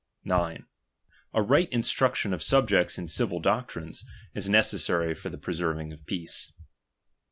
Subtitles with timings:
[0.23, 0.65] 9.
[1.35, 6.53] A right instruction of suhjecls in civil doctrines, is necessary for the preserving of peace.